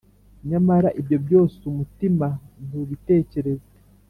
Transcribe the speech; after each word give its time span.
Nyamara 0.49 0.89
ibyo 0.99 1.17
byose, 1.25 1.59
umutima 1.71 2.27
ntubitekereza, 2.65 3.69